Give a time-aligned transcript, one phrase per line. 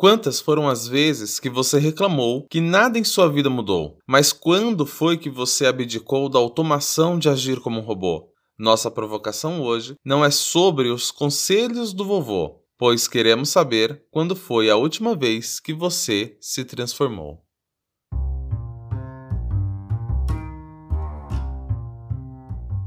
[0.00, 3.98] Quantas foram as vezes que você reclamou que nada em sua vida mudou?
[4.08, 8.32] Mas quando foi que você abdicou da automação de agir como um robô?
[8.58, 14.70] Nossa provocação hoje não é sobre os conselhos do vovô, pois queremos saber quando foi
[14.70, 17.44] a última vez que você se transformou.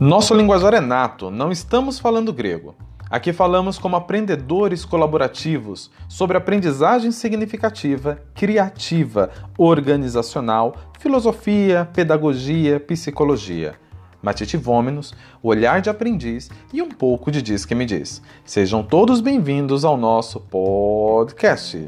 [0.01, 2.75] Nosso linguajar é nato, não estamos falando grego.
[3.13, 13.75] Aqui falamos como aprendedores colaborativos sobre aprendizagem significativa, criativa, organizacional, filosofia, pedagogia, psicologia.
[14.19, 18.19] Matite Vômenos, olhar de aprendiz e um pouco de Diz que me diz.
[18.43, 21.87] Sejam todos bem-vindos ao nosso podcast.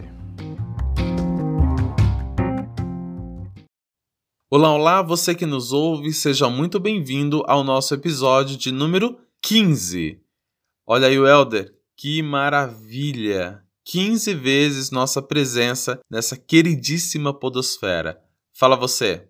[4.47, 10.23] Olá, olá, você que nos ouve, seja muito bem-vindo ao nosso episódio de número 15.
[10.87, 13.65] Olha aí o Elder, que maravilha!
[13.85, 18.23] 15 vezes nossa presença nessa queridíssima podosfera.
[18.53, 19.27] Fala você.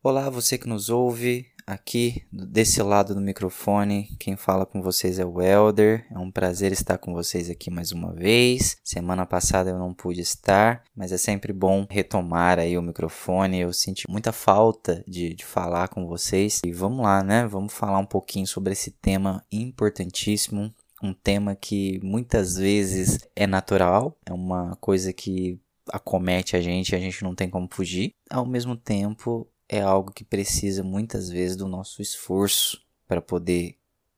[0.00, 1.46] Olá, você que nos ouve.
[1.68, 6.06] Aqui desse lado do microfone, quem fala com vocês é o Elder.
[6.10, 8.78] É um prazer estar com vocês aqui mais uma vez.
[8.82, 13.60] Semana passada eu não pude estar, mas é sempre bom retomar aí o microfone.
[13.60, 16.62] Eu senti muita falta de, de falar com vocês.
[16.64, 17.46] E vamos lá, né?
[17.46, 20.74] Vamos falar um pouquinho sobre esse tema importantíssimo.
[21.02, 25.60] Um tema que muitas vezes é natural, é uma coisa que
[25.92, 28.14] acomete a gente, a gente não tem como fugir.
[28.30, 33.76] Ao mesmo tempo, é algo que precisa muitas vezes do nosso esforço para poder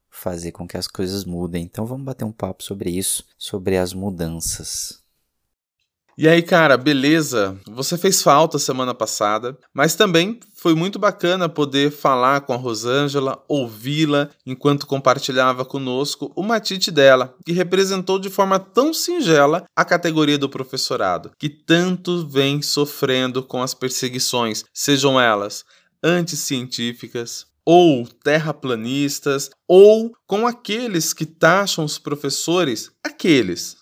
[0.09, 1.65] fazer com que as coisas mudem.
[1.65, 5.00] Então vamos bater um papo sobre isso, sobre as mudanças.
[6.21, 7.59] E aí, cara, beleza?
[7.67, 13.43] Você fez falta semana passada, mas também foi muito bacana poder falar com a Rosângela,
[13.49, 20.37] ouvi-la enquanto compartilhava conosco o matite dela, que representou de forma tão singela a categoria
[20.37, 25.65] do professorado, que tanto vem sofrendo com as perseguições, sejam elas
[26.05, 33.80] anticientíficas, ou terraplanistas, ou com aqueles que taxam os professores, aqueles,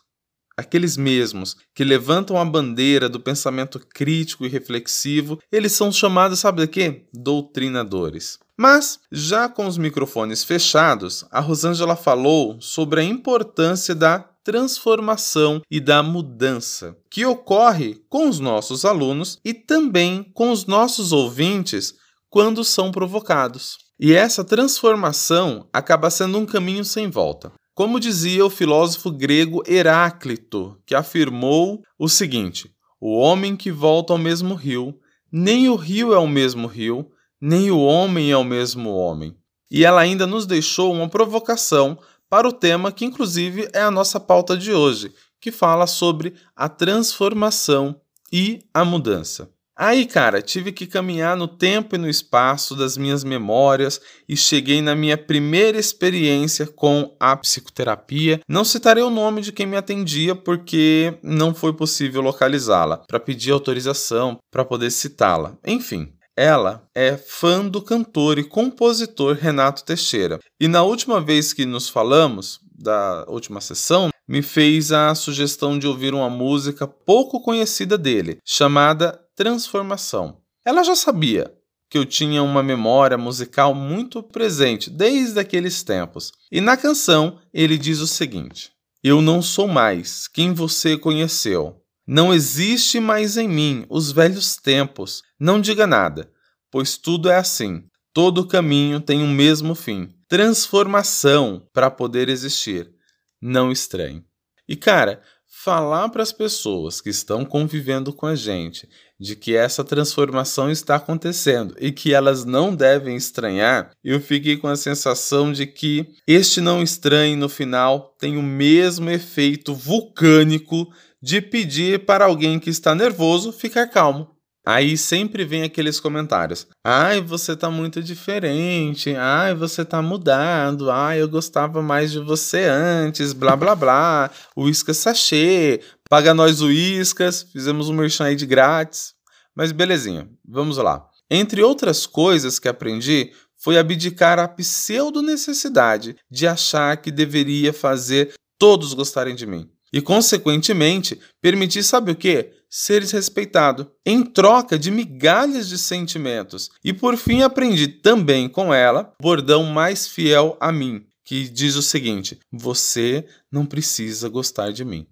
[0.59, 6.63] aqueles mesmos que levantam a bandeira do pensamento crítico e reflexivo, eles são chamados, sabe
[6.63, 7.07] de quê?
[7.15, 8.41] Doutrinadores.
[8.57, 15.79] Mas, já com os microfones fechados, a Rosângela falou sobre a importância da transformação e
[15.79, 21.95] da mudança, que ocorre com os nossos alunos e também com os nossos ouvintes
[22.29, 23.79] quando são provocados.
[24.01, 27.53] E essa transformação acaba sendo um caminho sem volta.
[27.79, 34.19] Como dizia o filósofo grego Heráclito, que afirmou o seguinte: o homem que volta ao
[34.19, 34.99] mesmo rio,
[35.31, 37.09] nem o rio é o mesmo rio,
[37.41, 39.37] nem o homem é o mesmo homem.
[39.71, 41.97] E ela ainda nos deixou uma provocação
[42.29, 46.69] para o tema que, inclusive, é a nossa pauta de hoje, que fala sobre a
[46.69, 48.01] transformação
[48.33, 49.49] e a mudança.
[49.81, 54.83] Aí, cara, tive que caminhar no tempo e no espaço das minhas memórias e cheguei
[54.83, 58.41] na minha primeira experiência com a psicoterapia.
[58.49, 63.53] Não citarei o nome de quem me atendia porque não foi possível localizá-la para pedir
[63.53, 65.57] autorização para poder citá-la.
[65.65, 70.41] Enfim, ela é fã do cantor e compositor Renato Teixeira.
[70.61, 75.87] E na última vez que nos falamos, da última sessão, me fez a sugestão de
[75.87, 80.41] ouvir uma música pouco conhecida dele, chamada Transformação.
[80.65, 81.55] Ela já sabia
[81.89, 86.33] que eu tinha uma memória musical muito presente desde aqueles tempos.
[86.51, 91.81] E na canção ele diz o seguinte: Eu não sou mais quem você conheceu.
[92.05, 95.23] Não existe mais em mim os velhos tempos.
[95.39, 96.29] Não diga nada,
[96.69, 97.85] pois tudo é assim.
[98.13, 102.93] Todo caminho tem um mesmo fim transformação para poder existir
[103.41, 104.25] não estranhe.
[104.69, 108.89] E cara, falar para as pessoas que estão convivendo com a gente
[109.19, 114.69] de que essa transformação está acontecendo e que elas não devem estranhar, eu fiquei com
[114.69, 120.87] a sensação de que este não estranhe no final tem o mesmo efeito vulcânico
[121.21, 124.38] de pedir para alguém que está nervoso ficar calmo.
[124.71, 129.15] Aí sempre vem aqueles comentários: "Ai, você tá muito diferente.
[129.17, 130.91] Ai, você tá mudado.
[130.91, 134.31] Ai, eu gostava mais de você antes, blá blá blá.
[134.55, 135.81] Uísca sachê,
[136.11, 139.15] paga nós uíscas, fizemos um merchan aí de grátis".
[139.57, 141.03] Mas belezinha, vamos lá.
[141.31, 148.93] Entre outras coisas que aprendi, foi abdicar a pseudo-necessidade de achar que deveria fazer todos
[148.93, 149.67] gostarem de mim.
[149.91, 152.53] E, consequentemente, permitir, sabe o quê?
[152.71, 156.71] Ser respeitado, em troca de migalhas de sentimentos.
[156.85, 161.77] E por fim aprendi também com ela o bordão mais fiel a mim, que diz
[161.77, 165.07] o seguinte: Você não precisa gostar de mim.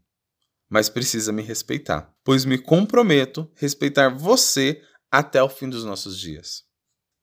[0.69, 6.19] mas precisa me respeitar, pois me comprometo a respeitar você até o fim dos nossos
[6.19, 6.64] dias.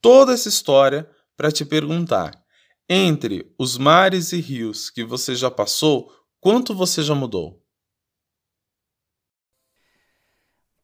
[0.02, 2.32] Toda essa história para te perguntar:
[2.90, 7.63] entre os mares e rios que você já passou, quanto você já mudou?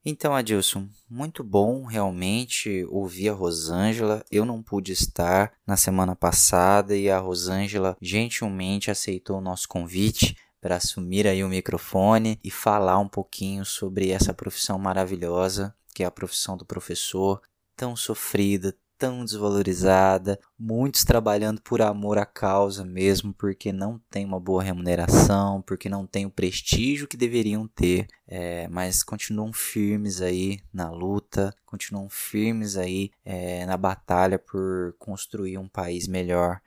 [0.06, 4.24] Então, Adilson, muito bom realmente ouvir a Rosângela.
[4.31, 10.38] Eu não pude estar na semana passada e a Rosângela gentilmente aceitou o nosso convite
[10.62, 16.06] para assumir aí o microfone e falar um pouquinho sobre essa profissão maravilhosa que é
[16.06, 17.42] a profissão do professor,
[17.75, 24.40] tão sofrida, tão desvalorizada, muitos trabalhando por amor à causa mesmo, porque não tem uma
[24.42, 30.60] boa remuneração, porque não tem o prestígio que deveriam ter, é, mas continuam firmes aí
[30.74, 36.60] na luta, continuam firmes aí é, na batalha por construir um país melhor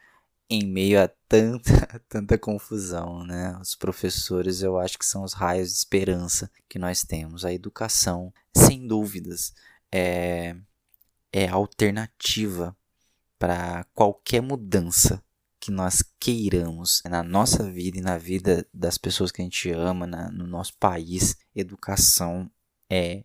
[0.48, 3.58] em meio a tanta, tanta confusão, né?
[3.60, 7.44] Os professores eu acho que são os raios de esperança que nós temos.
[7.44, 9.52] A educação, sem dúvidas,
[9.90, 10.56] é
[11.32, 12.76] é alternativa
[13.38, 15.22] para qualquer mudança
[15.58, 20.06] que nós queiramos na nossa vida e na vida das pessoas que a gente ama,
[20.06, 21.36] na, no nosso país.
[21.54, 22.50] Educação
[22.90, 23.24] é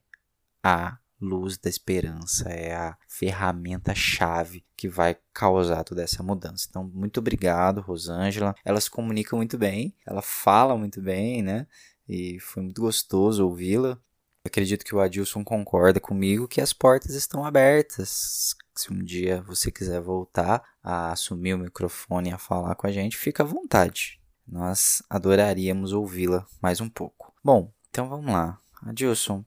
[0.63, 6.67] a luz da esperança, é a ferramenta-chave que vai causar toda essa mudança.
[6.69, 8.55] Então, muito obrigado, Rosângela.
[8.63, 11.65] Ela se comunica muito bem, ela fala muito bem, né?
[12.07, 13.99] E foi muito gostoso ouvi-la.
[14.47, 18.55] Acredito que o Adilson concorda comigo que as portas estão abertas.
[18.73, 22.91] Se um dia você quiser voltar a assumir o microfone e a falar com a
[22.91, 24.21] gente, fica à vontade.
[24.47, 27.33] Nós adoraríamos ouvi-la mais um pouco.
[27.43, 28.57] Bom, então vamos lá.
[28.83, 29.43] Adilson,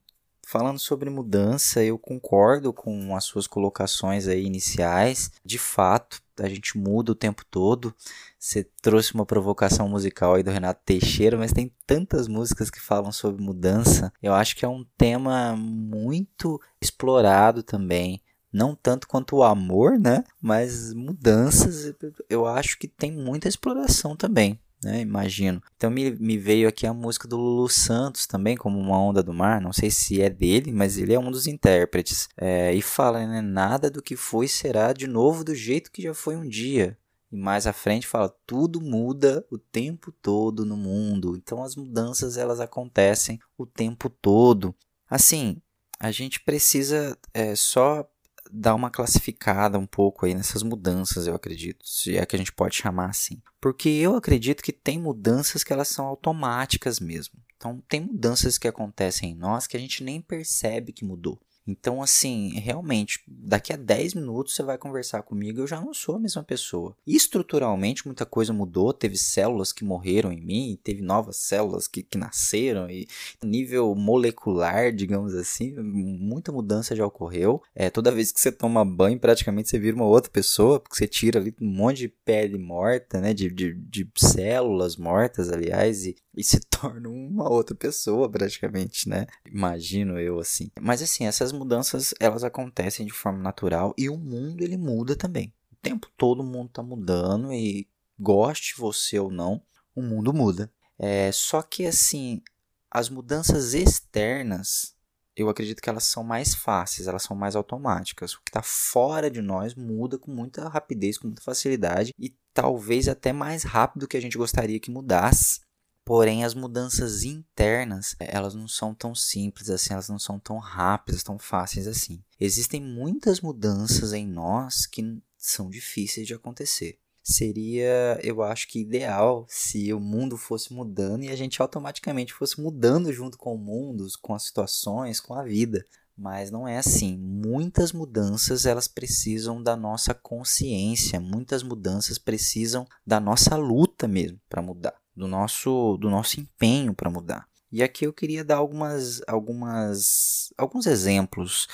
[0.50, 5.30] falando sobre mudança, eu concordo com as suas colocações aí iniciais.
[5.44, 7.94] De fato, a gente muda o tempo todo.
[8.36, 13.12] Você trouxe uma provocação musical aí do Renato Teixeira, mas tem tantas músicas que falam
[13.12, 14.12] sobre mudança.
[14.20, 18.20] Eu acho que é um tema muito explorado também.
[18.52, 20.24] Não tanto quanto o amor, né?
[20.42, 21.94] Mas mudanças,
[22.28, 25.00] eu acho que tem muita exploração também né?
[25.00, 25.62] Imagino.
[25.76, 29.32] Então me, me veio aqui a música do Lulu Santos também, como Uma Onda do
[29.32, 29.60] Mar.
[29.60, 32.28] Não sei se é dele, mas ele é um dos intérpretes.
[32.36, 33.40] É, e fala, né?
[33.40, 36.96] Nada do que foi será de novo do jeito que já foi um dia.
[37.30, 41.36] E mais à frente fala, tudo muda o tempo todo no mundo.
[41.36, 44.74] Então as mudanças elas acontecem o tempo todo.
[45.08, 45.60] Assim,
[45.98, 48.08] a gente precisa é, só
[48.52, 52.52] dar uma classificada um pouco aí nessas mudanças, eu acredito, se é que a gente
[52.52, 53.40] pode chamar assim.
[53.60, 57.34] Porque eu acredito que tem mudanças que elas são automáticas mesmo.
[57.56, 61.38] Então, tem mudanças que acontecem em nós que a gente nem percebe que mudou.
[61.66, 66.16] Então, assim, realmente, daqui a 10 minutos você vai conversar comigo, eu já não sou
[66.16, 66.96] a mesma pessoa.
[67.06, 72.18] estruturalmente, muita coisa mudou, teve células que morreram em mim, teve novas células que, que
[72.18, 73.06] nasceram, e
[73.42, 77.62] nível molecular, digamos assim, muita mudança já ocorreu.
[77.74, 81.06] É, toda vez que você toma banho, praticamente você vira uma outra pessoa, porque você
[81.06, 86.16] tira ali um monte de pele morta, né, de, de, de células mortas, aliás, e,
[86.36, 89.26] e se torna uma outra pessoa, praticamente, né?
[89.46, 90.70] Imagino eu assim.
[90.80, 95.52] Mas assim, essas mudanças elas acontecem de forma natural e o mundo ele muda também.
[95.72, 97.88] O tempo todo o mundo está mudando e
[98.18, 99.62] goste você ou não,
[99.94, 100.70] o mundo muda.
[100.98, 102.42] É, só que assim,
[102.90, 104.94] as mudanças externas,
[105.34, 108.34] eu acredito que elas são mais fáceis, elas são mais automáticas.
[108.34, 113.08] O que está fora de nós muda com muita rapidez, com muita facilidade e talvez
[113.08, 115.60] até mais rápido que a gente gostaria que mudasse.
[116.04, 121.22] Porém, as mudanças internas, elas não são tão simples assim, elas não são tão rápidas,
[121.22, 122.22] tão fáceis assim.
[122.38, 126.98] Existem muitas mudanças em nós que são difíceis de acontecer.
[127.22, 132.60] Seria, eu acho que ideal se o mundo fosse mudando e a gente automaticamente fosse
[132.60, 135.84] mudando junto com o mundo, com as situações, com a vida.
[136.16, 137.16] Mas não é assim.
[137.16, 144.60] Muitas mudanças elas precisam da nossa consciência, muitas mudanças precisam da nossa luta mesmo para
[144.62, 147.46] mudar do nosso, do nosso empenho para mudar.
[147.70, 151.68] E aqui eu queria dar algumas, algumas, alguns exemplos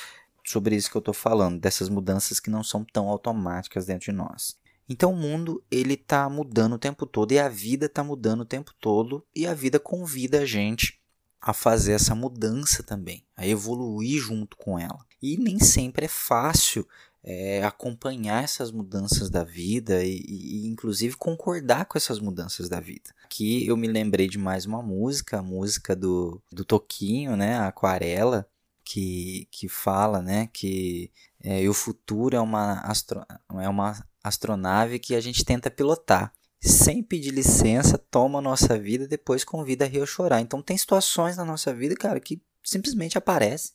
[0.44, 4.12] sobre isso que eu estou falando, dessas mudanças que não são tão automáticas dentro de
[4.12, 4.56] nós.
[4.88, 8.44] Então o mundo ele está mudando o tempo todo e a vida está mudando o
[8.44, 11.00] tempo todo e a vida convida a gente
[11.40, 14.98] a fazer essa mudança também, a evoluir junto com ela.
[15.22, 16.86] E nem sempre é fácil
[17.26, 23.10] é, acompanhar essas mudanças da vida e, e, inclusive, concordar com essas mudanças da vida.
[23.24, 27.66] Aqui eu me lembrei de mais uma música, a música do, do Toquinho, né, a
[27.66, 28.48] Aquarela,
[28.84, 31.10] que, que fala né, que
[31.42, 33.26] é, o futuro é uma, astro,
[33.60, 36.32] é uma astronave que a gente tenta pilotar.
[36.60, 40.40] sem pedir licença, toma a nossa vida, depois convida a rir ou chorar.
[40.40, 43.72] Então tem situações na nossa vida, cara, que simplesmente aparece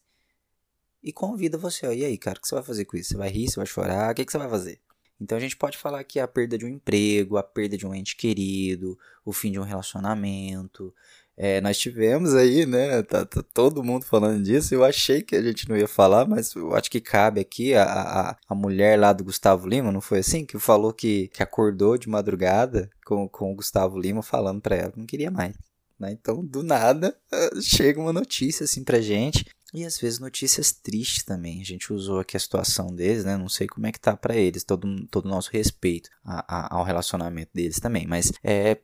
[1.04, 1.88] e convida você.
[1.88, 3.10] Ó, e aí, cara, o que você vai fazer com isso?
[3.10, 4.12] Você vai rir, você vai chorar?
[4.12, 4.80] O que, que você vai fazer?
[5.20, 7.94] Então a gente pode falar que a perda de um emprego, a perda de um
[7.94, 10.92] ente querido, o fim de um relacionamento,
[11.38, 13.02] é, nós tivemos aí, né?
[13.04, 14.76] Tá, tá, todo mundo falando disso.
[14.76, 17.84] Eu achei que a gente não ia falar, mas eu acho que cabe aqui a,
[17.84, 20.46] a, a mulher lá do Gustavo Lima, não foi assim?
[20.46, 24.92] Que falou que, que acordou de madrugada com, com o Gustavo Lima falando pra ela
[24.92, 25.56] que não queria mais.
[26.00, 26.12] Né?
[26.12, 27.16] Então, do nada,
[27.62, 29.46] chega uma notícia assim pra gente.
[29.74, 31.62] E às vezes notícias tristes também.
[31.62, 33.38] A gente usou aqui a situação deles, né?
[33.38, 36.76] Não sei como é que tá para eles, todo, todo o nosso respeito a, a,
[36.76, 38.06] ao relacionamento deles também.
[38.06, 38.78] Mas é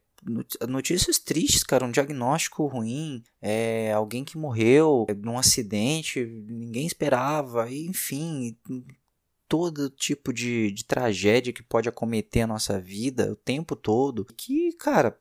[0.67, 8.57] notícias tristes, cara, um diagnóstico ruim, é, alguém que morreu num acidente, ninguém esperava, enfim,
[9.47, 14.73] todo tipo de, de tragédia que pode acometer a nossa vida o tempo todo, que,
[14.73, 15.17] cara,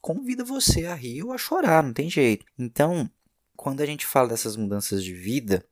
[0.00, 2.46] convida você a rir ou a chorar, não tem jeito.
[2.58, 3.10] Então,
[3.56, 5.64] quando a gente fala dessas mudanças de vida,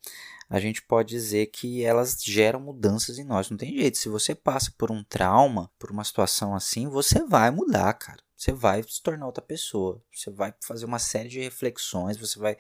[0.49, 3.51] a gente pode dizer que elas geram mudanças em nós.
[3.51, 3.99] Não tem jeito.
[3.99, 8.53] Se você passa por um trauma, por uma situação assim, você vai mudar, cara você
[8.53, 10.03] vai se tornar outra pessoa.
[10.13, 12.57] Você vai fazer uma série de reflexões, você vai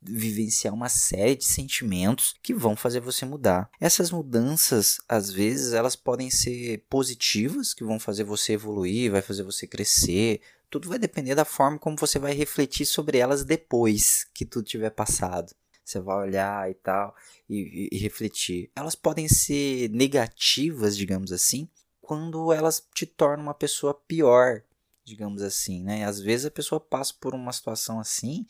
[0.00, 3.68] vivenciar uma série de sentimentos que vão fazer você mudar.
[3.80, 9.42] Essas mudanças, às vezes, elas podem ser positivas, que vão fazer você evoluir, vai fazer
[9.42, 10.40] você crescer.
[10.70, 14.90] Tudo vai depender da forma como você vai refletir sobre elas depois que tudo tiver
[14.90, 15.54] passado.
[15.84, 17.14] Você vai olhar e tal
[17.48, 18.70] e, e, e refletir.
[18.76, 21.68] Elas podem ser negativas, digamos assim,
[22.02, 24.62] quando elas te tornam uma pessoa pior,
[25.08, 26.04] digamos assim, né?
[26.04, 28.46] Às vezes a pessoa passa por uma situação assim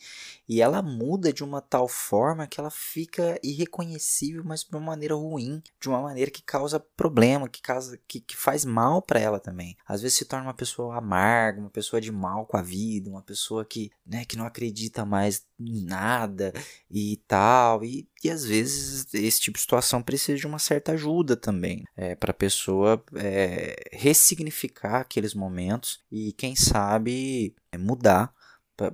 [0.47, 5.15] e ela muda de uma tal forma que ela fica irreconhecível, mas de uma maneira
[5.15, 9.39] ruim, de uma maneira que causa problema, que causa que, que faz mal para ela
[9.39, 9.77] também.
[9.87, 13.23] Às vezes se torna uma pessoa amarga, uma pessoa de mal com a vida, uma
[13.23, 16.53] pessoa que, né, que não acredita mais nada
[16.89, 17.83] e tal.
[17.83, 22.15] E, e às vezes esse tipo de situação precisa de uma certa ajuda também, é,
[22.15, 28.33] para a pessoa é, ressignificar aqueles momentos e quem sabe é, mudar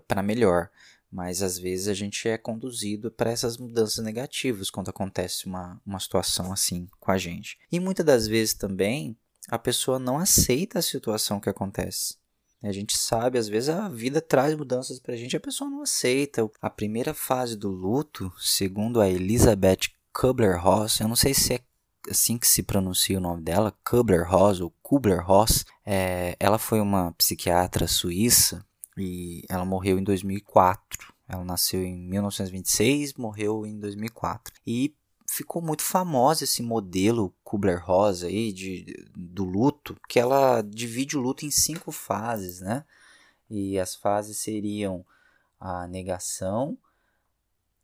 [0.07, 0.69] para melhor.
[1.12, 6.00] Mas às vezes a gente é conduzido para essas mudanças negativas quando acontece uma, uma
[6.00, 7.57] situação assim com a gente.
[7.72, 9.15] E muitas das vezes também
[9.48, 12.17] a pessoa não aceita a situação que acontece.
[12.67, 15.81] A gente sabe, às vezes a vida traz mudanças para a gente, a pessoa não
[15.81, 16.50] aceita.
[16.62, 21.60] A primeira fase do luto, segundo a Elizabeth Kubler-Ross, eu não sei se é
[22.10, 27.88] assim que se pronuncia o nome dela, Kubler-Ross ou Kubler-Ross, é, ela foi uma psiquiatra
[27.88, 28.65] suíça
[28.98, 31.13] e ela morreu em 2004.
[31.27, 34.53] Ela nasceu em 1926, morreu em 2004.
[34.65, 34.93] E
[35.25, 41.46] ficou muito famosa esse modelo Kubler-Ross aí de, do luto, que ela divide o luto
[41.46, 42.86] em cinco fases, né?
[43.50, 45.05] E as fases seriam
[45.60, 46.77] a negação,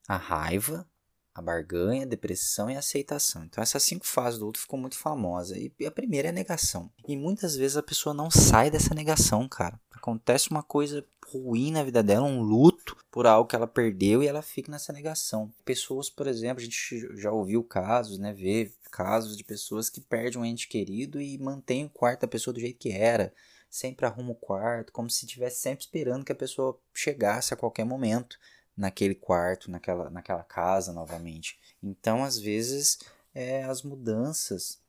[0.07, 0.88] a raiva,
[1.33, 3.43] a barganha, a depressão e a aceitação.
[3.43, 5.57] Então essas cinco fases do luto ficou muito famosa.
[5.57, 6.91] E a primeira é a negação.
[7.07, 9.79] E muitas vezes a pessoa não sai dessa negação, cara.
[9.91, 14.27] Acontece uma coisa ruim na vida dela, um luto por algo que ela perdeu e
[14.27, 15.53] ela fica nessa negação.
[15.63, 20.41] Pessoas, por exemplo, a gente já ouviu casos, né, vê casos de pessoas que perdem
[20.41, 23.33] um ente querido e mantém o quarto da pessoa do jeito que era,
[23.69, 27.85] sempre arruma o quarto, como se estivesse sempre esperando que a pessoa chegasse a qualquer
[27.85, 28.38] momento
[28.81, 31.59] naquele quarto, naquela, naquela casa novamente.
[31.83, 32.97] Então, às vezes,
[33.31, 34.81] é, as mudanças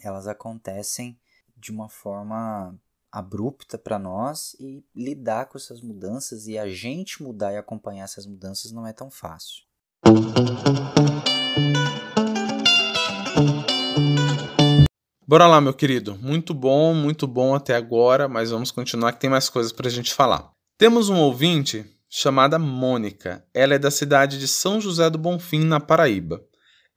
[0.00, 1.18] elas acontecem
[1.56, 2.78] de uma forma
[3.10, 8.26] abrupta para nós e lidar com essas mudanças e a gente mudar e acompanhar essas
[8.26, 9.64] mudanças não é tão fácil.
[15.26, 16.16] Bora lá, meu querido.
[16.16, 19.90] Muito bom, muito bom até agora, mas vamos continuar que tem mais coisas para a
[19.90, 20.52] gente falar.
[20.78, 21.84] Temos um ouvinte
[22.14, 23.42] chamada Mônica.
[23.54, 26.42] Ela é da cidade de São José do Bonfim, na Paraíba.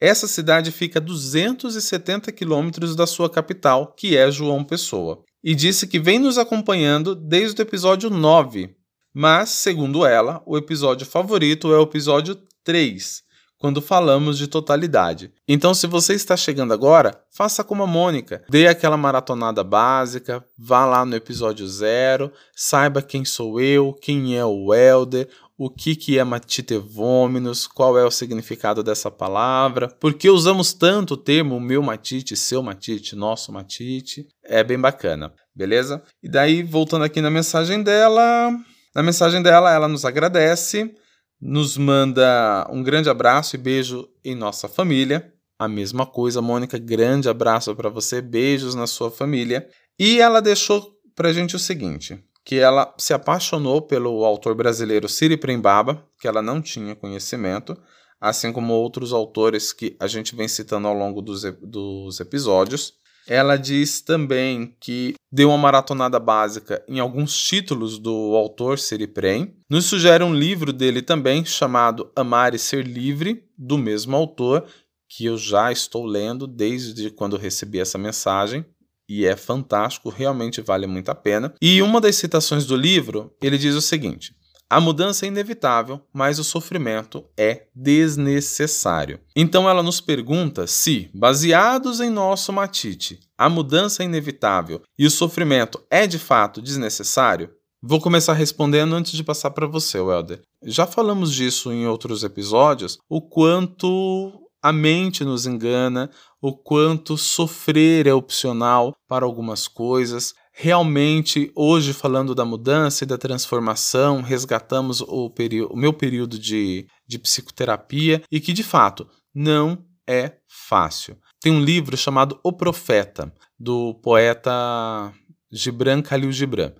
[0.01, 5.85] Essa cidade fica a 270 quilômetros da sua capital, que é João Pessoa e disse
[5.85, 8.75] que vem nos acompanhando desde o episódio 9.
[9.13, 13.21] Mas, segundo ela, o episódio favorito é o episódio 3,
[13.65, 15.31] quando falamos de totalidade.
[15.47, 18.43] Então, se você está chegando agora, faça como a Mônica.
[18.47, 24.45] Dê aquela maratonada básica, vá lá no episódio 0, saiba quem sou eu, quem é
[24.45, 30.29] o Elder, o que, que é matitevôminos, qual é o significado dessa palavra, por que
[30.29, 34.27] usamos tanto o termo meu matite, seu matite, nosso matite.
[34.43, 36.03] É bem bacana, beleza?
[36.21, 38.51] E daí, voltando aqui na mensagem dela,
[38.93, 40.93] na mensagem dela, ela nos agradece,
[41.41, 45.33] nos manda um grande abraço e beijo em nossa família.
[45.57, 49.67] A mesma coisa, Mônica, grande abraço para você, beijos na sua família.
[49.97, 55.37] E ela deixou pra gente o seguinte, que ela se apaixonou pelo autor brasileiro Siri
[55.37, 57.77] Prembaba, que ela não tinha conhecimento,
[58.19, 62.93] assim como outros autores que a gente vem citando ao longo dos, dos episódios.
[63.27, 69.55] Ela diz também que deu uma maratonada básica em alguns títulos do autor Siri Prem.
[69.69, 74.65] Nos sugere um livro dele também chamado Amar e Ser Livre, do mesmo autor,
[75.09, 78.65] que eu já estou lendo desde quando recebi essa mensagem
[79.07, 81.53] e é fantástico, realmente vale muito a pena.
[81.61, 84.35] E uma das citações do livro, ele diz o seguinte:
[84.69, 89.19] a mudança é inevitável, mas o sofrimento é desnecessário.
[89.35, 95.11] Então ela nos pergunta se, baseados em nosso matite, a mudança é inevitável e o
[95.11, 97.51] sofrimento é de fato desnecessário?
[97.87, 100.41] Vou começar respondendo antes de passar para você, Welder.
[100.63, 106.09] Já falamos disso em outros episódios, o quanto a mente nos engana,
[106.41, 110.33] o quanto sofrer é opcional para algumas coisas.
[110.57, 115.29] Realmente, hoje, falando da mudança e da transformação, resgatamos o,
[115.69, 121.17] o meu período de, de psicoterapia e que, de fato, não é fácil.
[121.41, 125.13] Tem um livro chamado O Profeta, do poeta
[125.51, 126.71] Gibran Khalil Gibran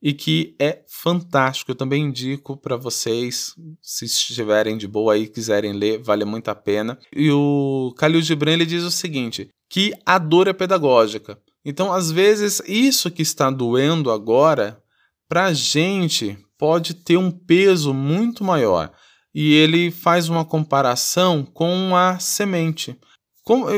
[0.00, 1.72] e que é fantástico.
[1.72, 6.54] Eu também indico para vocês, se estiverem de boa aí quiserem ler, vale muito a
[6.54, 6.96] pena.
[7.12, 11.36] E o Khalil Gibran ele diz o seguinte, que a dor é pedagógica.
[11.68, 14.80] Então, às vezes, isso que está doendo agora,
[15.28, 18.92] para a gente, pode ter um peso muito maior.
[19.34, 22.96] E ele faz uma comparação com a semente.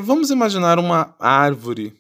[0.05, 1.95] vamos imaginar uma árvore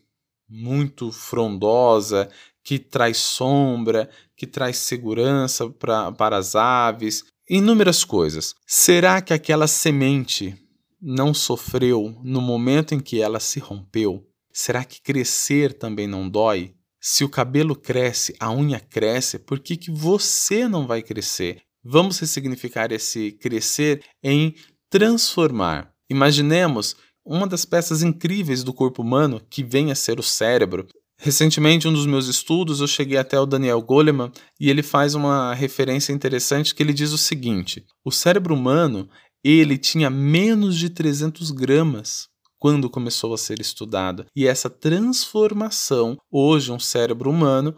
[0.46, 2.28] muito frondosa
[2.62, 8.54] que traz sombra, que traz segurança pra, para as aves, inúmeras coisas.
[8.66, 10.54] Será que aquela semente
[11.00, 14.27] não sofreu no momento em que ela se rompeu?
[14.60, 16.74] Será que crescer também não dói?
[17.00, 21.62] Se o cabelo cresce, a unha cresce, por que, que você não vai crescer?
[21.80, 24.56] Vamos ressignificar esse crescer em
[24.90, 25.92] transformar.
[26.10, 30.88] Imaginemos uma das peças incríveis do corpo humano, que vem a ser o cérebro,
[31.20, 35.52] Recentemente, um dos meus estudos, eu cheguei até o Daniel Goleman e ele faz uma
[35.52, 39.10] referência interessante que ele diz o seguinte: o cérebro humano
[39.42, 44.26] ele tinha menos de 300 gramas quando começou a ser estudado.
[44.34, 47.74] E essa transformação, hoje um cérebro humano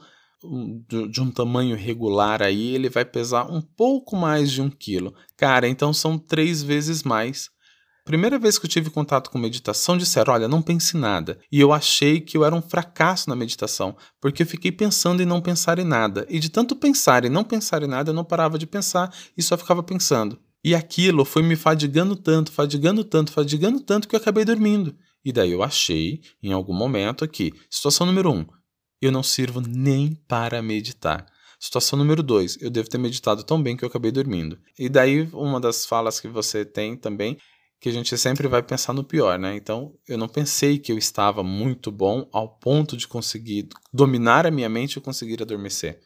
[0.88, 5.14] de um tamanho regular aí, ele vai pesar um pouco mais de um quilo.
[5.36, 7.50] Cara, então são três vezes mais
[8.04, 11.38] Primeira vez que eu tive contato com meditação, disseram: Olha, não pense nada.
[11.52, 15.26] E eu achei que eu era um fracasso na meditação, porque eu fiquei pensando em
[15.26, 16.26] não pensar em nada.
[16.28, 19.42] E de tanto pensar e não pensar em nada, eu não parava de pensar e
[19.42, 20.38] só ficava pensando.
[20.62, 24.94] E aquilo foi me fadigando tanto, fadigando tanto, fadigando tanto que eu acabei dormindo.
[25.24, 28.46] E daí eu achei, em algum momento, que situação número um,
[29.00, 31.26] eu não sirvo nem para meditar.
[31.58, 34.58] Situação número dois, eu devo ter meditado tão bem que eu acabei dormindo.
[34.78, 37.36] E daí, uma das falas que você tem também
[37.80, 39.56] que a gente sempre vai pensar no pior, né?
[39.56, 44.50] Então, eu não pensei que eu estava muito bom ao ponto de conseguir dominar a
[44.50, 45.98] minha mente e conseguir adormecer.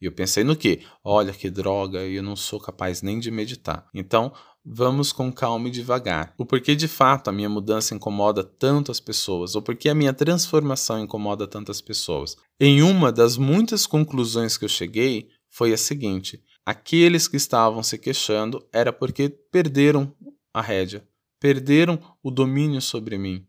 [0.00, 0.80] E eu pensei no quê?
[1.04, 3.86] Olha que droga, eu não sou capaz nem de meditar.
[3.92, 4.32] Então,
[4.64, 6.34] vamos com calma e devagar.
[6.38, 10.14] O porquê de fato a minha mudança incomoda tanto as pessoas, ou porquê a minha
[10.14, 12.36] transformação incomoda tantas pessoas.
[12.58, 17.98] Em uma das muitas conclusões que eu cheguei foi a seguinte: aqueles que estavam se
[17.98, 20.14] queixando era porque perderam
[20.52, 21.06] a rédea,
[21.38, 23.46] perderam o domínio sobre mim.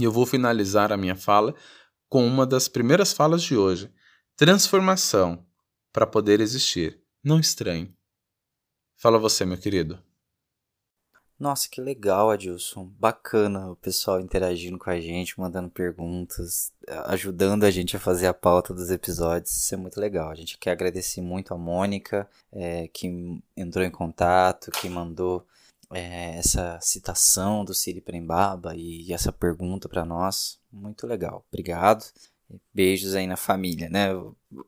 [0.00, 1.54] E eu vou finalizar a minha fala
[2.08, 3.90] com uma das primeiras falas de hoje:
[4.36, 5.44] transformação
[5.94, 7.00] para poder existir.
[7.22, 7.94] Não estranhe.
[8.96, 10.02] Fala você, meu querido.
[11.38, 12.86] Nossa, que legal, Adilson.
[12.98, 16.72] Bacana o pessoal interagindo com a gente, mandando perguntas,
[17.06, 19.56] ajudando a gente a fazer a pauta dos episódios.
[19.56, 20.30] Isso é muito legal.
[20.30, 23.08] A gente quer agradecer muito a Mônica, é, que
[23.56, 25.46] entrou em contato, que mandou
[25.92, 30.58] é, essa citação do Siri Prembaba e, e essa pergunta para nós.
[30.72, 31.44] Muito legal.
[31.52, 32.04] Obrigado.
[32.72, 34.08] Beijos aí na família, né?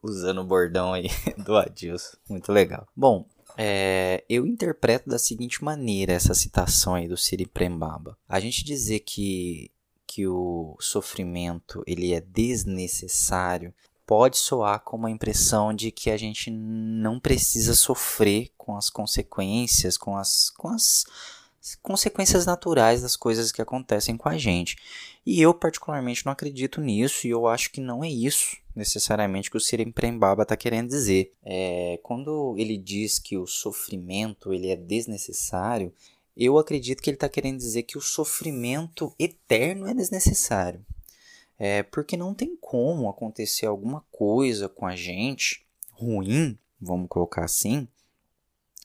[0.03, 1.09] Usando o bordão aí
[1.45, 2.17] do Adilson.
[2.29, 2.87] Muito legal.
[2.95, 8.17] Bom, é, eu interpreto da seguinte maneira essa citação aí do Siri Prembaba.
[8.29, 9.71] A gente dizer que,
[10.07, 13.73] que o sofrimento ele é desnecessário
[14.07, 19.99] pode soar como a impressão de que a gente não precisa sofrer com as consequências,
[19.99, 21.05] com as, com as
[21.75, 24.77] consequências naturais das coisas que acontecem com a gente.
[25.25, 29.57] E eu, particularmente, não acredito nisso e eu acho que não é isso necessariamente que
[29.57, 31.33] o Siren Prembaba está querendo dizer.
[31.43, 35.93] É, quando ele diz que o sofrimento ele é desnecessário,
[36.37, 40.85] eu acredito que ele está querendo dizer que o sofrimento eterno é desnecessário.
[41.59, 47.89] É porque não tem como acontecer alguma coisa com a gente ruim, vamos colocar assim,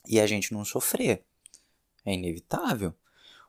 [0.08, 1.22] e a gente não sofrer.
[2.04, 2.94] É inevitável.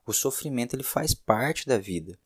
[0.06, 2.18] O sofrimento ele faz parte da vida.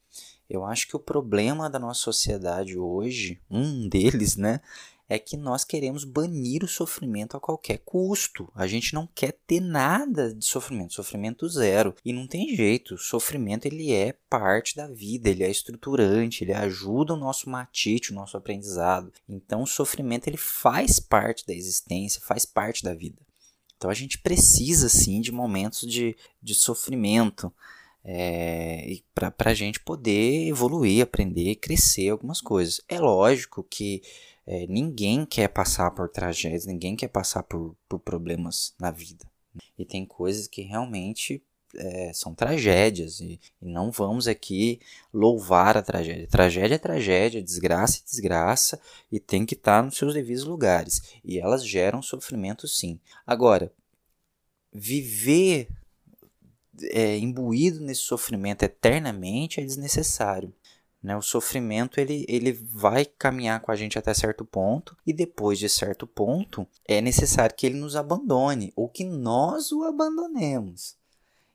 [0.49, 4.61] Eu acho que o problema da nossa sociedade hoje, um deles, né,
[5.09, 8.51] é que nós queremos banir o sofrimento a qualquer custo.
[8.53, 11.95] A gente não quer ter nada de sofrimento, sofrimento zero.
[12.03, 16.53] E não tem jeito, o sofrimento ele é parte da vida, ele é estruturante, ele
[16.53, 19.11] ajuda o nosso matite, o nosso aprendizado.
[19.29, 23.26] Então o sofrimento ele faz parte da existência, faz parte da vida.
[23.77, 27.53] Então a gente precisa sim de momentos de, de sofrimento
[28.03, 32.81] é, para a gente poder evoluir, aprender, crescer algumas coisas.
[32.87, 34.01] É lógico que
[34.45, 39.25] é, ninguém quer passar por tragédias, ninguém quer passar por, por problemas na vida.
[39.77, 41.43] E tem coisas que realmente
[41.75, 44.79] é, são tragédias e, e, não vamos aqui
[45.13, 46.27] louvar a tragédia.
[46.27, 51.01] Tragédia é tragédia, desgraça é desgraça e tem que estar nos seus devidos lugares.
[51.23, 52.99] E elas geram sofrimento sim.
[53.25, 53.71] Agora,
[54.73, 55.67] viver
[56.91, 60.53] é, imbuído nesse sofrimento eternamente é desnecessário.
[61.01, 61.15] Né?
[61.15, 65.69] O sofrimento ele, ele vai caminhar com a gente até certo ponto e depois de
[65.69, 70.97] certo ponto é necessário que ele nos abandone ou que nós o abandonemos.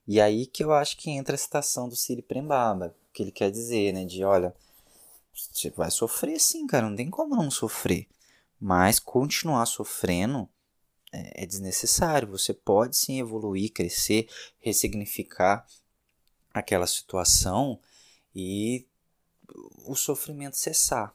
[0.07, 3.51] E aí que eu acho que entra a citação do Siri Prembaba, que ele quer
[3.51, 4.55] dizer, né, de olha,
[5.33, 8.07] você vai sofrer sim, cara, não tem como não sofrer,
[8.61, 10.49] mas continuar sofrendo
[11.13, 12.29] é, é desnecessário.
[12.29, 15.67] Você pode sim evoluir, crescer, ressignificar
[16.53, 17.79] aquela situação
[18.35, 18.87] e
[19.85, 21.15] o sofrimento cessar.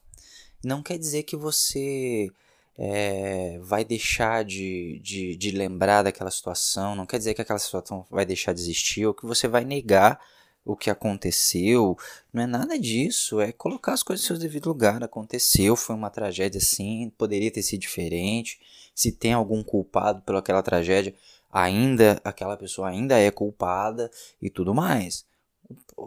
[0.64, 2.32] Não quer dizer que você
[2.78, 8.06] é, vai deixar de, de, de lembrar daquela situação, não quer dizer que aquela situação
[8.10, 10.20] vai deixar de existir ou que você vai negar
[10.68, 11.98] o que aconteceu.
[12.32, 13.40] Não é nada disso.
[13.40, 15.02] É colocar as coisas no seu devido lugar.
[15.02, 18.60] Aconteceu, foi uma tragédia sim, poderia ter sido diferente.
[18.94, 21.16] Se tem algum culpado pelaquela tragédia,
[21.50, 24.12] ainda aquela pessoa ainda é culpada
[24.42, 25.26] e tudo mais.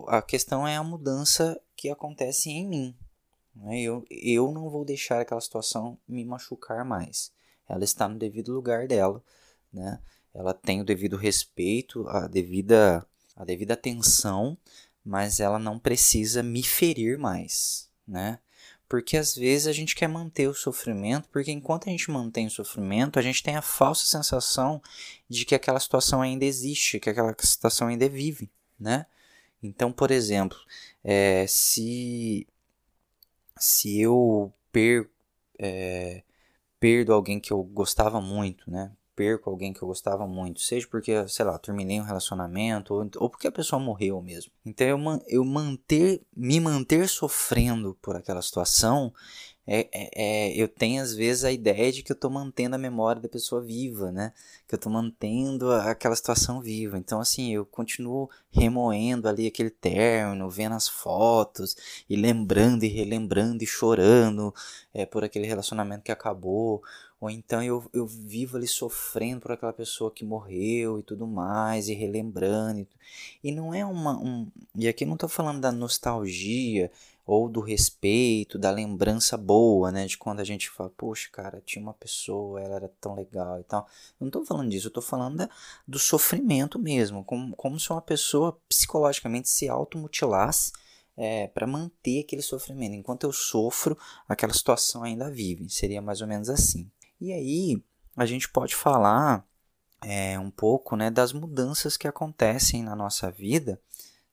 [0.09, 2.95] A questão é a mudança que acontece em mim.
[3.61, 3.83] Né?
[3.83, 7.31] Eu, eu não vou deixar aquela situação me machucar mais.
[7.69, 9.23] Ela está no devido lugar dela.
[9.73, 10.01] Né?
[10.35, 14.57] Ela tem o devido respeito, a devida, a devida atenção,
[15.05, 17.89] mas ela não precisa me ferir mais.
[18.07, 18.39] Né?
[18.89, 22.51] Porque às vezes a gente quer manter o sofrimento, porque enquanto a gente mantém o
[22.51, 24.83] sofrimento, a gente tem a falsa sensação
[25.29, 29.07] de que aquela situação ainda existe, que aquela situação ainda é vive, né?
[29.63, 30.59] Então, por exemplo,
[31.05, 32.49] é, se,
[33.61, 35.09] se eu per,
[35.59, 36.23] é,
[36.81, 38.91] perdo alguém que eu gostava muito, né?
[39.15, 43.29] Perco alguém que eu gostava muito, seja porque, sei lá, terminei um relacionamento ou, ou
[43.29, 44.51] porque a pessoa morreu mesmo.
[44.65, 49.13] Então, eu, eu manter, me manter sofrendo por aquela situação
[49.73, 52.79] é, é, é, eu tenho às vezes a ideia de que eu estou mantendo a
[52.79, 54.33] memória da pessoa viva, né?
[54.67, 56.99] Que eu estou mantendo aquela situação viva.
[56.99, 61.77] Então, assim, eu continuo remoendo ali aquele término, vendo as fotos
[62.09, 64.53] e lembrando e relembrando e chorando
[64.93, 66.83] é, por aquele relacionamento que acabou.
[67.21, 71.89] Ou então eu, eu vivo ali sofrendo por aquela pessoa que morreu e tudo mais,
[71.89, 72.81] e relembrando.
[72.81, 72.89] E,
[73.45, 74.19] e não é uma.
[74.19, 76.91] Um, e aqui eu não estou falando da nostalgia
[77.31, 80.05] ou do respeito, da lembrança boa, né?
[80.05, 83.63] De quando a gente fala, poxa, cara, tinha uma pessoa, ela era tão legal e
[83.63, 83.87] tal.
[84.19, 85.51] Eu não estou falando disso, eu estou falando da,
[85.87, 90.73] do sofrimento mesmo, como, como se uma pessoa psicologicamente se automutilasse
[91.17, 92.97] é, para manter aquele sofrimento.
[92.97, 93.97] Enquanto eu sofro,
[94.29, 95.71] aquela situação ainda vive.
[95.71, 96.91] Seria mais ou menos assim.
[97.21, 97.81] E aí,
[98.17, 99.47] a gente pode falar
[100.03, 103.81] é, um pouco né, das mudanças que acontecem na nossa vida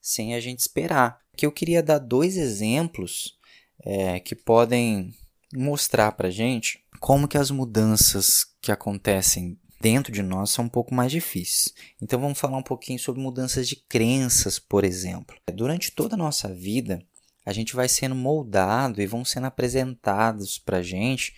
[0.07, 1.19] sem a gente esperar.
[1.35, 3.37] Que eu queria dar dois exemplos
[3.83, 5.13] é, que podem
[5.53, 10.95] mostrar para gente como que as mudanças que acontecem dentro de nós são um pouco
[10.95, 11.73] mais difíceis.
[12.01, 15.35] Então vamos falar um pouquinho sobre mudanças de crenças, por exemplo.
[15.53, 17.03] Durante toda a nossa vida,
[17.45, 21.33] a gente vai sendo moldado e vão sendo apresentados para gente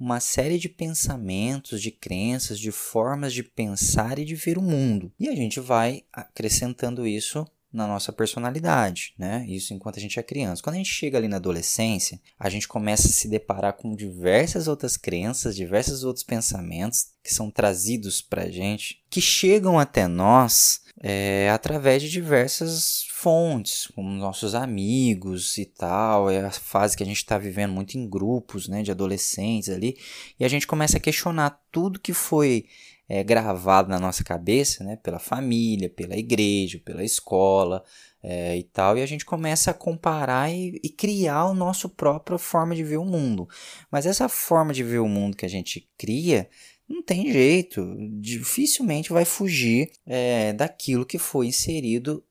[0.00, 5.12] uma série de pensamentos, de crenças, de formas de pensar e de ver o mundo.
[5.20, 9.44] E a gente vai acrescentando isso na nossa personalidade, né?
[9.48, 10.62] Isso enquanto a gente é criança.
[10.62, 14.68] Quando a gente chega ali na adolescência, a gente começa a se deparar com diversas
[14.68, 21.50] outras crenças, diversos outros pensamentos que são trazidos para gente, que chegam até nós é,
[21.50, 26.30] através de diversas fontes, como nossos amigos e tal.
[26.30, 29.98] É a fase que a gente está vivendo muito em grupos, né, de adolescentes ali,
[30.38, 32.66] e a gente começa a questionar tudo que foi
[33.08, 37.84] é, gravado na nossa cabeça, né, pela família, pela igreja, pela escola
[38.22, 42.38] é, e tal, e a gente começa a comparar e, e criar a nossa própria
[42.38, 43.48] forma de ver o mundo.
[43.90, 46.48] Mas essa forma de ver o mundo que a gente cria
[46.88, 52.22] não tem jeito, dificilmente vai fugir é, daquilo que foi inserido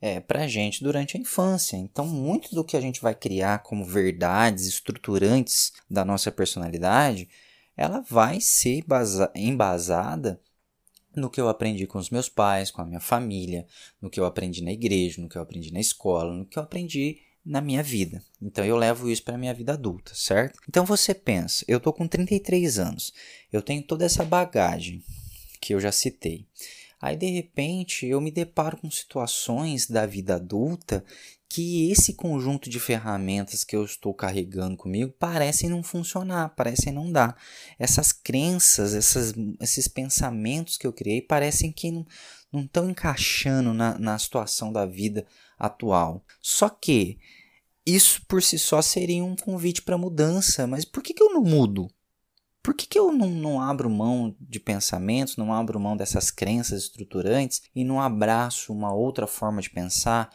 [0.00, 1.76] é, para a gente durante a infância.
[1.76, 7.28] Então, muito do que a gente vai criar como verdades estruturantes da nossa personalidade
[7.76, 8.84] ela vai ser
[9.34, 10.40] embasada
[11.14, 13.66] no que eu aprendi com os meus pais, com a minha família,
[14.00, 16.62] no que eu aprendi na igreja, no que eu aprendi na escola, no que eu
[16.62, 18.22] aprendi na minha vida.
[18.40, 20.58] Então eu levo isso para minha vida adulta, certo?
[20.68, 23.12] Então você pensa, eu tô com 33 anos,
[23.52, 25.02] eu tenho toda essa bagagem
[25.60, 26.46] que eu já citei.
[27.00, 31.04] Aí de repente eu me deparo com situações da vida adulta
[31.52, 37.12] que esse conjunto de ferramentas que eu estou carregando comigo parecem não funcionar, parecem não
[37.12, 37.36] dar.
[37.78, 42.06] Essas crenças, essas, esses pensamentos que eu criei parecem que não,
[42.50, 45.26] não estão encaixando na, na situação da vida
[45.58, 46.24] atual.
[46.40, 47.18] Só que
[47.84, 51.42] isso por si só seria um convite para mudança, mas por que, que eu não
[51.42, 51.86] mudo?
[52.62, 56.84] Por que, que eu não, não abro mão de pensamentos, não abro mão dessas crenças
[56.84, 60.30] estruturantes e não abraço uma outra forma de pensar?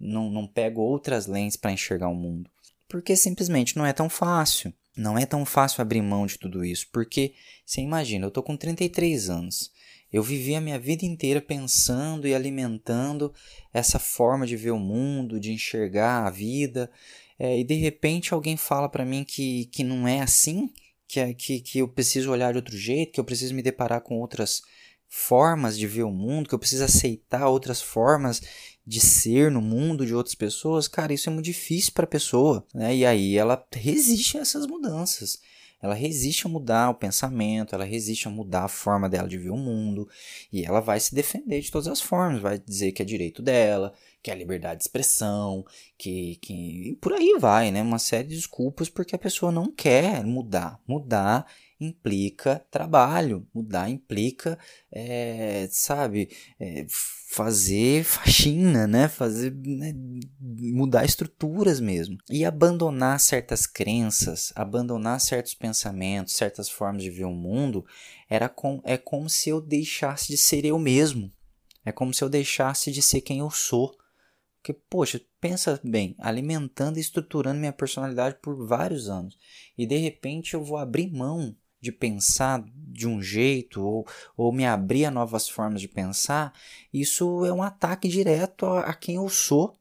[0.00, 2.50] Não, não pego outras lentes para enxergar o mundo.
[2.88, 4.72] Porque simplesmente não é tão fácil.
[4.96, 6.88] Não é tão fácil abrir mão de tudo isso.
[6.92, 7.34] Porque,
[7.64, 9.70] você imagina, eu tô com 33 anos.
[10.12, 13.32] Eu vivi a minha vida inteira pensando e alimentando
[13.72, 16.90] essa forma de ver o mundo, de enxergar a vida.
[17.38, 20.72] É, e de repente alguém fala para mim que, que não é assim,
[21.06, 24.00] que, é, que, que eu preciso olhar de outro jeito, que eu preciso me deparar
[24.00, 24.62] com outras
[25.08, 28.42] formas de ver o mundo, que eu preciso aceitar outras formas
[28.88, 32.66] de ser no mundo de outras pessoas, cara, isso é muito difícil para a pessoa,
[32.74, 32.96] né?
[32.96, 35.40] E aí ela resiste a essas mudanças.
[35.80, 39.50] Ela resiste a mudar o pensamento, ela resiste a mudar a forma dela de ver
[39.50, 40.08] o mundo,
[40.50, 43.92] e ela vai se defender de todas as formas, vai dizer que é direito dela,
[44.22, 45.64] que é liberdade de expressão,
[45.96, 46.54] que, que
[46.92, 47.82] e por aí vai, né?
[47.82, 50.80] Uma série de desculpas porque a pessoa não quer mudar.
[50.88, 51.46] Mudar
[51.80, 54.58] implica trabalho, mudar implica,
[54.90, 56.86] é, sabe, é,
[57.30, 59.08] fazer faxina, né?
[59.08, 59.94] Fazer né?
[60.40, 67.32] mudar estruturas mesmo e abandonar certas crenças, abandonar certos pensamentos, certas formas de ver o
[67.32, 67.84] mundo,
[68.28, 71.32] era com, é como se eu deixasse de ser eu mesmo.
[71.84, 73.96] É como se eu deixasse de ser quem eu sou.
[74.56, 79.38] Porque, poxa, pensa bem, alimentando e estruturando minha personalidade por vários anos.
[79.76, 84.66] E de repente eu vou abrir mão de pensar de um jeito ou, ou me
[84.66, 86.52] abrir a novas formas de pensar,
[86.92, 89.76] isso é um ataque direto a, a quem eu sou.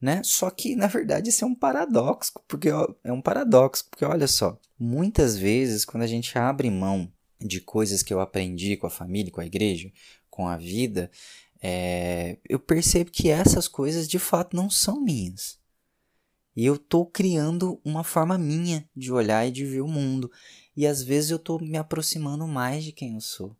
[0.00, 0.22] Né?
[0.22, 2.68] Só que na verdade isso é um paradoxo, porque
[3.02, 8.02] é um paradoxo, porque olha só, muitas vezes quando a gente abre mão de coisas
[8.02, 9.90] que eu aprendi com a família, com a igreja,
[10.30, 11.10] com a vida,
[11.60, 15.58] é, eu percebo que essas coisas de fato não são minhas.
[16.54, 20.30] E eu estou criando uma forma minha de olhar e de ver o mundo.
[20.78, 23.56] E às vezes eu estou me aproximando mais de quem eu sou.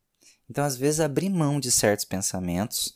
[0.48, 2.94] Então, às vezes, abrir mão de certos pensamentos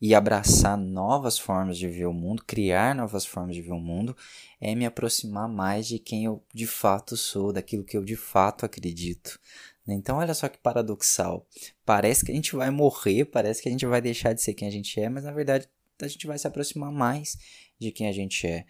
[0.00, 4.16] e abraçar novas formas de ver o mundo, criar novas formas de ver o mundo,
[4.58, 8.64] é me aproximar mais de quem eu de fato sou, daquilo que eu de fato
[8.64, 9.38] acredito.
[9.86, 11.46] Então, olha só que paradoxal.
[11.84, 14.66] Parece que a gente vai morrer, parece que a gente vai deixar de ser quem
[14.66, 15.68] a gente é, mas na verdade
[16.06, 17.36] a gente vai se aproximar mais
[17.78, 18.64] de quem a gente é.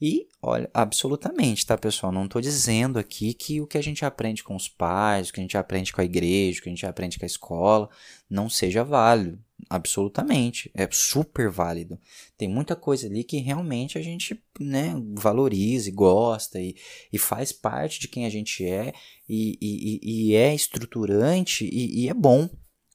[0.00, 2.12] E, olha, absolutamente, tá, pessoal?
[2.12, 5.40] Não estou dizendo aqui que o que a gente aprende com os pais, o que
[5.40, 7.88] a gente aprende com a igreja, o que a gente aprende com a escola,
[8.28, 9.38] não seja válido.
[9.68, 10.70] Absolutamente.
[10.74, 11.98] É super válido.
[12.36, 16.74] Tem muita coisa ali que realmente a gente né, valoriza e gosta e,
[17.12, 18.92] e faz parte de quem a gente é
[19.28, 22.48] e, e, e é estruturante e, e é bom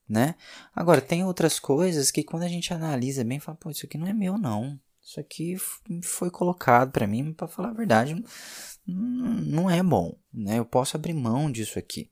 [0.08, 0.36] né?
[0.76, 4.08] Agora, tem outras coisas que quando a gente analisa bem, fala, pô, isso aqui não
[4.08, 4.80] é meu, não.
[5.06, 5.56] Isso aqui
[6.02, 8.15] foi colocado para mim, para falar a verdade,
[8.88, 10.58] não é bom, né?
[10.58, 12.10] Eu posso abrir mão disso aqui,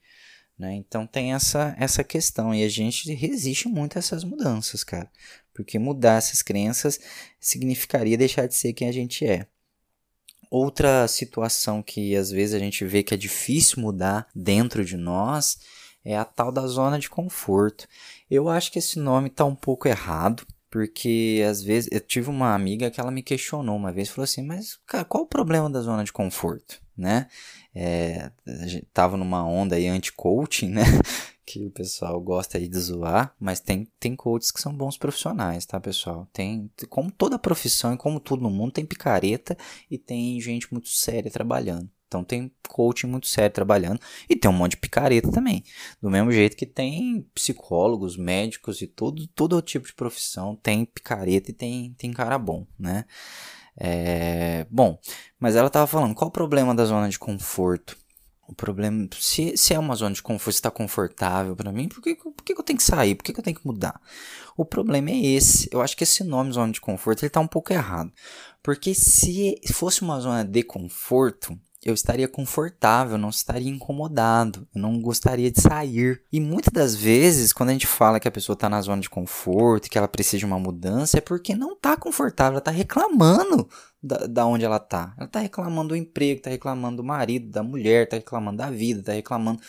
[0.57, 0.75] né?
[0.75, 5.11] Então tem essa essa questão e a gente resiste muito a essas mudanças, cara.
[5.55, 6.99] Porque mudar essas crenças
[7.39, 9.47] significaria deixar de ser quem a gente é.
[10.49, 15.57] Outra situação que às vezes a gente vê que é difícil mudar dentro de nós
[16.03, 17.87] é a tal da zona de conforto.
[18.29, 22.53] Eu acho que esse nome está um pouco errado, porque às vezes eu tive uma
[22.53, 25.81] amiga que ela me questionou uma vez, falou assim, mas cara, qual o problema da
[25.81, 27.27] zona de conforto, né?
[27.75, 30.83] É, a gente tava numa onda aí anti-coaching, né?
[31.45, 35.65] que o pessoal gosta aí de zoar, mas tem, tem coaches que são bons profissionais,
[35.65, 36.27] tá, pessoal?
[36.31, 39.57] Tem, como toda profissão e como tudo no mundo, tem picareta
[39.91, 43.99] e tem gente muito séria trabalhando Então tem coaching muito sério trabalhando
[44.29, 45.63] e tem um monte de picareta também.
[45.99, 51.49] Do mesmo jeito que tem psicólogos, médicos e todo, todo tipo de profissão tem picareta
[51.49, 53.05] e tem, tem cara bom, né?
[53.75, 54.99] É, bom,
[55.39, 57.97] mas ela estava falando, qual o problema da zona de conforto?
[58.47, 62.13] O problema, se, se é uma zona de conforto, está confortável para mim, por, que,
[62.13, 63.15] por que, eu tenho que sair?
[63.15, 63.99] Por que, eu tenho que mudar?
[64.55, 65.67] O problema é esse.
[65.71, 68.11] Eu acho que esse nome zona de conforto ele tá um pouco errado.
[68.61, 75.51] Porque se fosse uma zona de conforto, eu estaria confortável, não estaria incomodado, não gostaria
[75.51, 76.21] de sair.
[76.31, 79.09] E muitas das vezes, quando a gente fala que a pessoa está na zona de
[79.09, 83.67] conforto, que ela precisa de uma mudança, é porque não está confortável, ela está reclamando
[84.01, 85.13] da, da onde ela está.
[85.17, 89.01] Ela está reclamando do emprego, está reclamando do marido, da mulher, está reclamando da vida,
[89.01, 89.61] está reclamando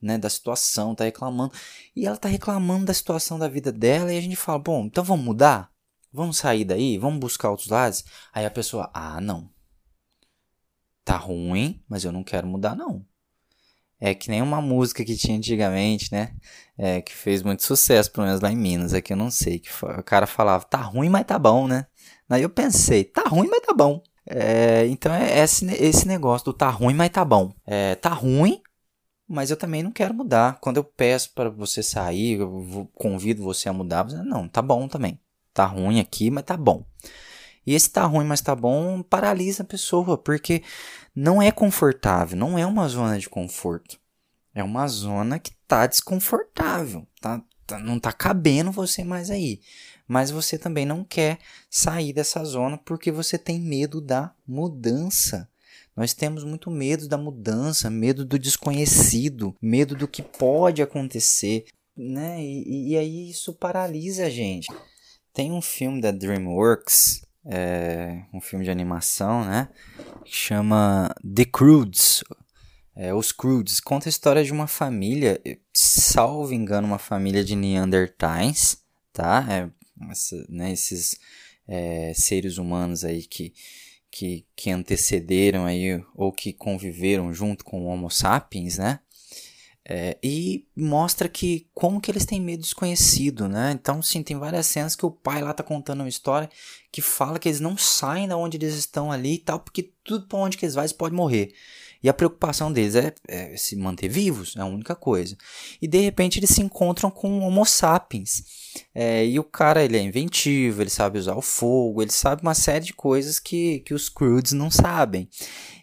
[0.00, 1.52] né, da situação, está reclamando.
[1.94, 5.04] E ela está reclamando da situação da vida dela e a gente fala, bom, então
[5.04, 5.70] vamos mudar?
[6.12, 6.96] Vamos sair daí?
[6.96, 8.04] Vamos buscar outros lados?
[8.32, 9.50] Aí a pessoa, ah, não
[11.08, 13.02] tá ruim, mas eu não quero mudar, não.
[13.98, 16.36] É que nem uma música que tinha antigamente, né?
[16.76, 19.58] É, que fez muito sucesso, pelo menos lá em Minas, aqui eu não sei.
[19.58, 21.86] Que o cara falava, tá ruim, mas tá bom, né?
[22.28, 24.02] Aí eu pensei, tá ruim, mas tá bom.
[24.26, 27.54] É, então é esse, esse negócio do tá ruim, mas tá bom.
[27.66, 28.60] É, tá ruim,
[29.26, 30.58] mas eu também não quero mudar.
[30.60, 34.86] Quando eu peço para você sair, eu convido você a mudar, você, não, tá bom
[34.86, 35.18] também.
[35.54, 36.84] Tá ruim aqui, mas tá bom.
[37.68, 40.62] E esse tá ruim, mas tá bom, paralisa a pessoa, porque
[41.14, 44.00] não é confortável, não é uma zona de conforto.
[44.54, 49.60] É uma zona que tá desconfortável, tá, tá, não tá cabendo você mais aí.
[50.06, 55.46] Mas você também não quer sair dessa zona porque você tem medo da mudança.
[55.94, 62.42] Nós temos muito medo da mudança, medo do desconhecido, medo do que pode acontecer, né?
[62.42, 64.72] E, e aí isso paralisa a gente.
[65.34, 69.68] Tem um filme da DreamWorks é um filme de animação, né?
[70.24, 72.22] Que chama The Croods.
[72.94, 73.80] É, os Croods.
[73.80, 75.40] Conta a história de uma família,
[75.72, 78.82] salvo engano, uma família de Neandertais,
[79.12, 79.46] tá?
[79.48, 79.70] É,
[80.10, 81.18] essa, né, esses
[81.66, 83.54] é, seres humanos aí que,
[84.10, 89.00] que, que antecederam aí, ou que conviveram junto com o Homo sapiens, né?
[89.90, 93.72] É, e mostra que como que eles têm medo desconhecido, né?
[93.72, 96.50] Então, sim, tem várias cenas que o pai lá tá contando uma história
[96.92, 100.26] que fala que eles não saem da onde eles estão ali e tal, porque tudo
[100.28, 101.54] para onde que eles vão eles podem morrer.
[102.02, 105.36] E a preocupação deles é, é, se manter vivos, é a única coisa.
[105.82, 108.42] E de repente eles se encontram com Homo sapiens.
[108.94, 112.54] É, e o cara ele é inventivo, ele sabe usar o fogo, ele sabe uma
[112.54, 115.28] série de coisas que, que os Crudes não sabem.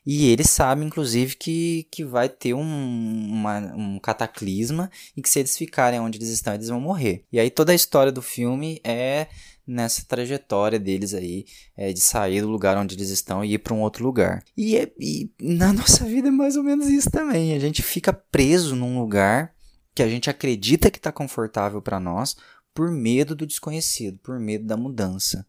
[0.05, 5.39] E ele sabe, inclusive, que, que vai ter um, uma, um cataclisma e que se
[5.39, 7.25] eles ficarem onde eles estão, eles vão morrer.
[7.31, 9.27] E aí toda a história do filme é
[9.67, 13.73] nessa trajetória deles aí, é, de sair do lugar onde eles estão e ir para
[13.73, 14.43] um outro lugar.
[14.55, 17.53] E, é, e na nossa vida é mais ou menos isso também.
[17.53, 19.53] A gente fica preso num lugar
[19.93, 22.35] que a gente acredita que está confortável para nós
[22.73, 25.47] por medo do desconhecido, por medo da mudança.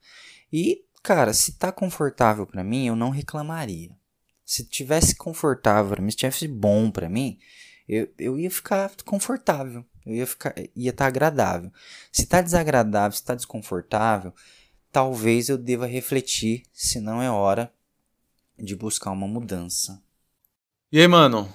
[0.53, 3.91] E, cara, se tá confortável para mim, eu não reclamaria.
[4.45, 7.37] Se tivesse confortável para mim, se tivesse bom para mim,
[7.89, 9.85] eu, eu ia ficar confortável.
[10.07, 11.73] Eu ia ficar ia estar tá agradável.
[12.13, 14.33] Se está desagradável, se está desconfortável,
[14.93, 17.73] talvez eu deva refletir se não é hora
[18.57, 20.01] de buscar uma mudança.
[20.91, 21.53] E aí, mano?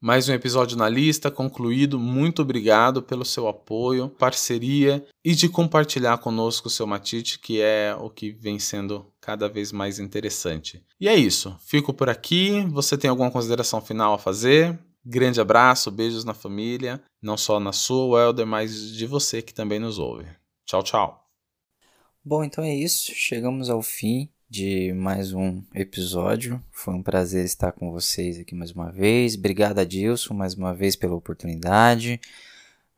[0.00, 1.96] Mais um episódio na lista concluído.
[1.96, 7.94] Muito obrigado pelo seu apoio, parceria e de compartilhar conosco o seu Matite, que é
[7.94, 10.82] o que vem sendo cada vez mais interessante.
[11.00, 11.56] E é isso.
[11.64, 12.66] Fico por aqui.
[12.70, 14.76] Você tem alguma consideração final a fazer?
[15.04, 19.80] Grande abraço, beijos na família, não só na sua, Welder, mas de você que também
[19.80, 20.26] nos ouve.
[20.64, 21.28] Tchau, tchau.
[22.24, 23.12] Bom, então é isso.
[23.12, 26.62] Chegamos ao fim de mais um episódio.
[26.70, 29.34] Foi um prazer estar com vocês aqui mais uma vez.
[29.34, 32.20] Obrigado, Adilson, mais uma vez pela oportunidade.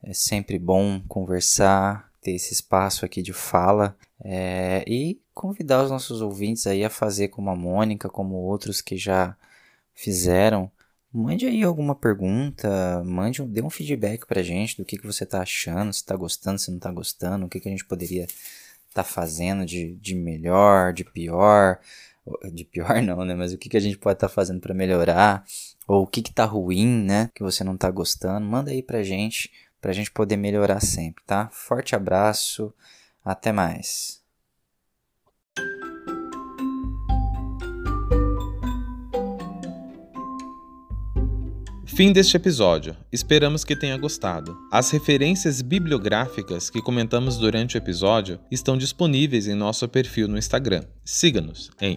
[0.03, 6.21] É sempre bom conversar, ter esse espaço aqui de fala é, e convidar os nossos
[6.21, 9.35] ouvintes aí a fazer como a Mônica, como outros que já
[9.95, 10.71] fizeram.
[11.17, 15.25] Mande aí alguma pergunta, mande um, dê um feedback pra gente do que, que você
[15.25, 18.27] tá achando, se tá gostando, se não tá gostando, o que, que a gente poderia
[18.93, 21.79] tá fazendo de, de melhor, de pior,
[22.53, 23.33] de pior não, né?
[23.33, 25.45] Mas o que, que a gente pode estar tá fazendo para melhorar,
[25.87, 27.31] ou o que que tá ruim, né?
[27.33, 31.49] Que você não tá gostando, manda aí pra gente, pra gente poder melhorar sempre, tá?
[31.53, 32.75] Forte abraço,
[33.25, 34.24] até mais.
[41.95, 42.97] Fim deste episódio.
[43.13, 44.59] Esperamos que tenha gostado.
[44.73, 50.83] As referências bibliográficas que comentamos durante o episódio estão disponíveis em nosso perfil no Instagram.
[51.05, 51.97] Siga-nos em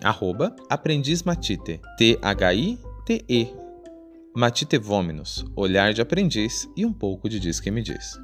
[0.70, 2.78] aprendizmatite, T-H-I
[3.08, 3.48] TE.
[4.36, 8.20] Matite Vôminos, Olhar de Aprendiz e um pouco de Diz que Me Diz.